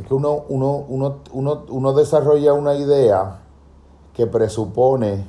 [0.00, 3.42] Es que uno, uno, uno, uno, uno desarrolla una idea
[4.14, 5.26] que presupone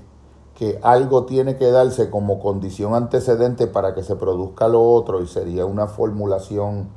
[0.55, 5.27] que algo tiene que darse como condición antecedente para que se produzca lo otro y
[5.27, 6.87] sería una formulación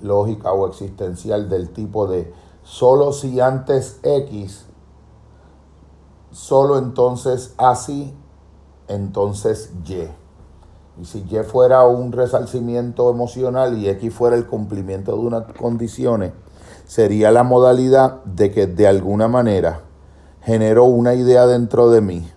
[0.00, 4.66] lógica o existencial del tipo de solo si antes X,
[6.30, 8.14] solo entonces así,
[8.86, 10.08] entonces Y.
[11.00, 16.32] Y si Y fuera un resarcimiento emocional y X fuera el cumplimiento de unas condiciones,
[16.86, 19.80] sería la modalidad de que de alguna manera
[20.42, 22.30] generó una idea dentro de mí.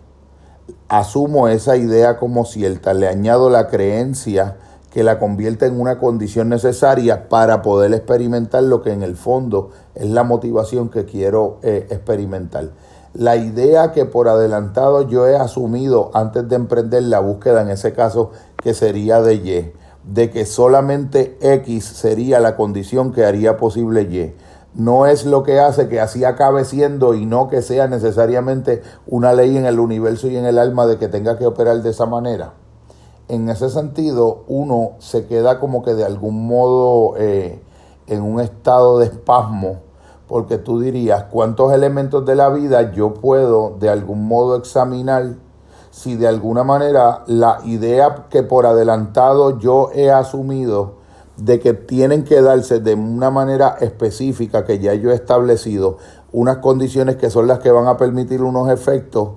[0.87, 4.57] Asumo esa idea como cierta, le añado la creencia
[4.91, 9.71] que la convierte en una condición necesaria para poder experimentar lo que en el fondo
[9.95, 12.71] es la motivación que quiero eh, experimentar.
[13.13, 17.93] La idea que por adelantado yo he asumido antes de emprender la búsqueda, en ese
[17.93, 19.73] caso que sería de Y,
[20.07, 24.33] de que solamente X sería la condición que haría posible Y
[24.77, 29.33] no es lo que hace que así acabe siendo y no que sea necesariamente una
[29.33, 32.05] ley en el universo y en el alma de que tenga que operar de esa
[32.05, 32.53] manera.
[33.27, 37.59] En ese sentido, uno se queda como que de algún modo eh,
[38.05, 39.77] en un estado de espasmo,
[40.27, 45.37] porque tú dirías, ¿cuántos elementos de la vida yo puedo de algún modo examinar
[45.97, 50.97] si de alguna manera la idea que por adelantado yo he asumido
[51.37, 55.97] de que tienen que darse de una manera específica que ya yo he establecido
[56.31, 59.29] unas condiciones que son las que van a permitir unos efectos,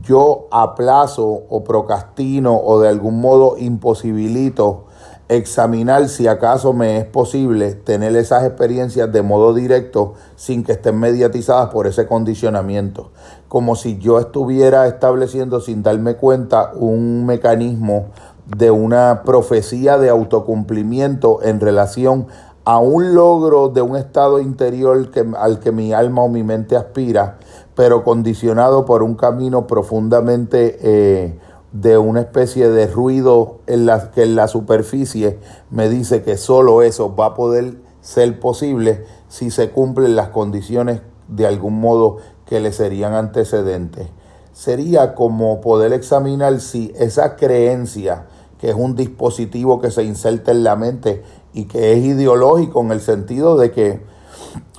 [0.00, 4.86] yo aplazo o procrastino o de algún modo imposibilito
[5.28, 10.98] examinar si acaso me es posible tener esas experiencias de modo directo sin que estén
[10.98, 13.10] mediatizadas por ese condicionamiento.
[13.48, 18.06] Como si yo estuviera estableciendo sin darme cuenta un mecanismo
[18.46, 22.26] de una profecía de autocumplimiento en relación
[22.64, 27.38] a un logro de un estado interior al que mi alma o mi mente aspira,
[27.74, 31.38] pero condicionado por un camino profundamente eh,
[31.72, 35.38] de una especie de ruido en la, que en la superficie
[35.70, 41.02] me dice que solo eso va a poder ser posible si se cumplen las condiciones
[41.28, 44.08] de algún modo que le serían antecedentes.
[44.52, 48.26] Sería como poder examinar si esa creencia,
[48.58, 52.90] que es un dispositivo que se inserta en la mente y que es ideológico en
[52.90, 54.02] el sentido de que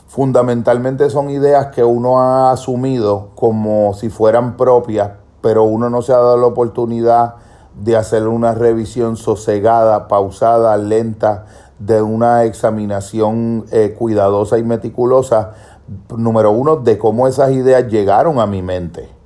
[0.08, 5.12] fundamentalmente son ideas que uno ha asumido como si fueran propias,
[5.42, 7.36] pero uno no se ha dado la oportunidad
[7.76, 11.46] de hacer una revisión sosegada, pausada, lenta,
[11.80, 15.54] de una examinación eh, cuidadosa y meticulosa,
[16.16, 19.20] número uno, de cómo esas ideas llegaron a mi mente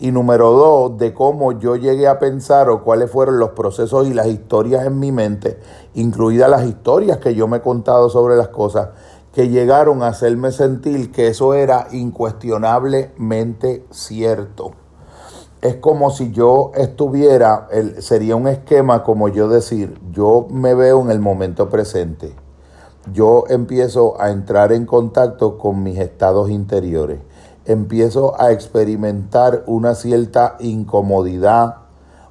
[0.00, 4.14] y número dos, de cómo yo llegué a pensar o cuáles fueron los procesos y
[4.14, 5.60] las historias en mi mente,
[5.92, 8.88] incluidas las historias que yo me he contado sobre las cosas,
[9.34, 14.72] que llegaron a hacerme sentir que eso era incuestionablemente cierto.
[15.62, 21.02] Es como si yo estuviera, el, sería un esquema como yo decir, yo me veo
[21.02, 22.34] en el momento presente.
[23.12, 27.18] Yo empiezo a entrar en contacto con mis estados interiores
[27.64, 31.76] empiezo a experimentar una cierta incomodidad,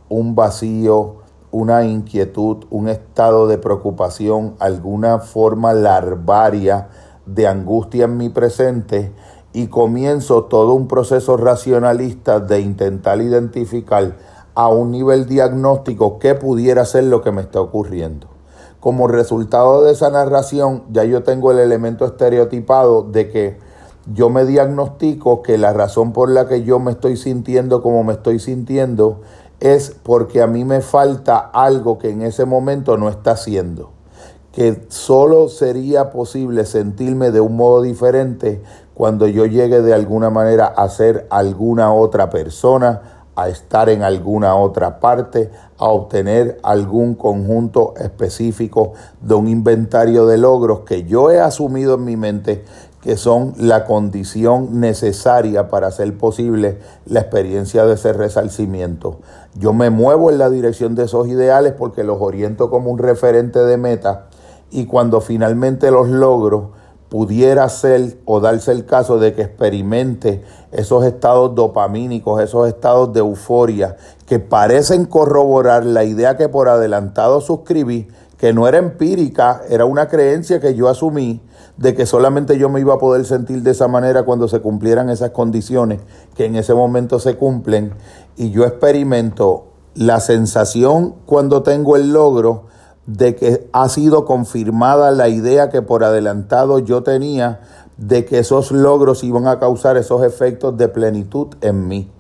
[0.10, 1.18] un vacío,
[1.52, 6.90] una inquietud, un estado de preocupación, alguna forma larvaria
[7.26, 9.14] de angustia en mi presente
[9.54, 14.16] y comienzo todo un proceso racionalista de intentar identificar
[14.54, 18.28] a un nivel diagnóstico qué pudiera ser lo que me está ocurriendo.
[18.80, 23.58] Como resultado de esa narración, ya yo tengo el elemento estereotipado de que
[24.14, 28.14] yo me diagnostico que la razón por la que yo me estoy sintiendo como me
[28.14, 29.22] estoy sintiendo
[29.60, 33.92] es porque a mí me falta algo que en ese momento no está haciendo.
[34.52, 38.62] Que solo sería posible sentirme de un modo diferente
[39.00, 44.56] cuando yo llegue de alguna manera a ser alguna otra persona, a estar en alguna
[44.56, 51.40] otra parte, a obtener algún conjunto específico de un inventario de logros que yo he
[51.40, 52.66] asumido en mi mente
[53.02, 59.19] que son la condición necesaria para hacer posible la experiencia de ese resarcimiento.
[59.56, 63.60] Yo me muevo en la dirección de esos ideales porque los oriento como un referente
[63.60, 64.25] de meta
[64.72, 66.74] y cuando finalmente los logro,
[67.10, 73.20] pudiera ser o darse el caso de que experimente esos estados dopamínicos, esos estados de
[73.20, 73.98] euforia
[74.28, 78.08] que parecen corroborar la idea que por adelantado suscribí,
[78.38, 81.42] que no era empírica, era una creencia que yo asumí
[81.78, 85.10] de que solamente yo me iba a poder sentir de esa manera cuando se cumplieran
[85.10, 86.00] esas condiciones
[86.36, 87.94] que en ese momento se cumplen.
[88.38, 89.66] Y yo experimento
[89.96, 92.66] la sensación cuando tengo el logro
[93.10, 97.62] de que ha sido confirmada la idea que por adelantado yo tenía
[97.98, 102.12] de que esos logros iban a causar esos efectos de plenitud en mí.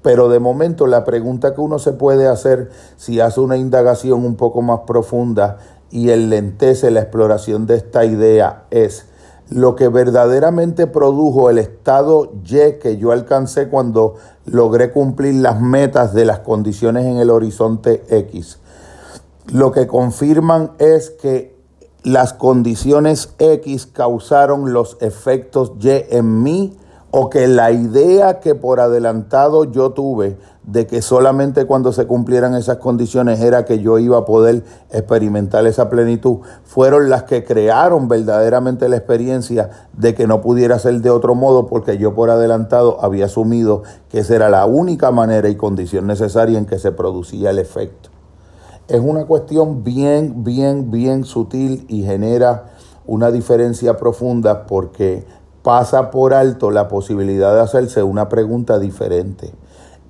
[0.00, 4.36] Pero de momento la pregunta que uno se puede hacer si hace una indagación un
[4.36, 5.58] poco más profunda
[5.90, 9.04] y enlentece la exploración de esta idea es
[9.50, 14.14] lo que verdaderamente produjo el estado Y que yo alcancé cuando
[14.46, 18.58] logré cumplir las metas de las condiciones en el horizonte X.
[19.50, 21.56] Lo que confirman es que
[22.04, 26.76] las condiciones X causaron los efectos Y en mí
[27.10, 32.54] o que la idea que por adelantado yo tuve de que solamente cuando se cumplieran
[32.54, 38.08] esas condiciones era que yo iba a poder experimentar esa plenitud, fueron las que crearon
[38.08, 43.04] verdaderamente la experiencia de que no pudiera ser de otro modo porque yo por adelantado
[43.04, 47.50] había asumido que esa era la única manera y condición necesaria en que se producía
[47.50, 48.11] el efecto.
[48.88, 52.72] Es una cuestión bien, bien, bien sutil y genera
[53.06, 55.24] una diferencia profunda porque
[55.62, 59.52] pasa por alto la posibilidad de hacerse una pregunta diferente.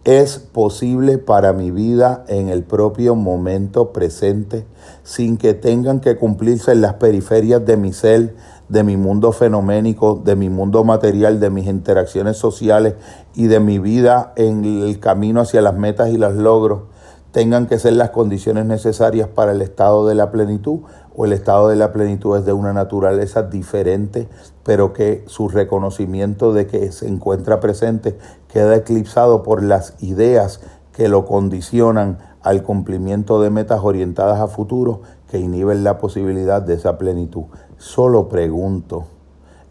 [0.04, 4.66] ¿Es posible para mi vida en el propio momento presente
[5.04, 8.34] sin que tengan que cumplirse en las periferias de mi ser,
[8.70, 12.94] de mi mundo fenoménico, de mi mundo material, de mis interacciones sociales
[13.34, 16.91] y de mi vida en el camino hacia las metas y los logros?
[17.32, 20.80] Tengan que ser las condiciones necesarias para el estado de la plenitud
[21.16, 24.28] o el estado de la plenitud es de una naturaleza diferente,
[24.62, 28.18] pero que su reconocimiento de que se encuentra presente
[28.48, 30.60] queda eclipsado por las ideas
[30.92, 35.00] que lo condicionan al cumplimiento de metas orientadas a futuro
[35.30, 37.44] que inhiben la posibilidad de esa plenitud.
[37.78, 39.06] Solo pregunto.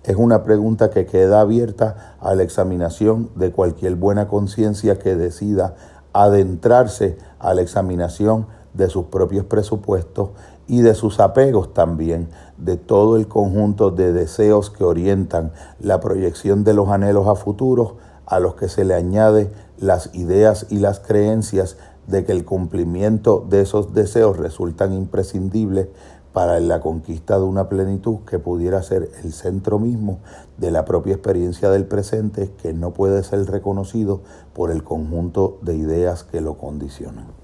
[0.03, 5.75] Es una pregunta que queda abierta a la examinación de cualquier buena conciencia que decida
[6.13, 10.29] adentrarse a la examinación de sus propios presupuestos
[10.67, 16.63] y de sus apegos también, de todo el conjunto de deseos que orientan la proyección
[16.63, 20.99] de los anhelos a futuros, a los que se le añade las ideas y las
[20.99, 21.75] creencias
[22.07, 25.87] de que el cumplimiento de esos deseos resultan imprescindibles
[26.33, 30.19] para la conquista de una plenitud que pudiera ser el centro mismo
[30.57, 34.21] de la propia experiencia del presente que no puede ser reconocido
[34.53, 37.40] por el conjunto de ideas que lo condicionan.